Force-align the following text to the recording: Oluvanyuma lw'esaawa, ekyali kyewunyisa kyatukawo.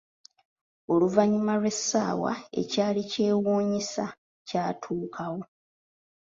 Oluvanyuma 0.93 1.51
lw'esaawa, 1.59 2.33
ekyali 2.61 3.01
kyewunyisa 3.11 4.05
kyatukawo. 4.47 5.41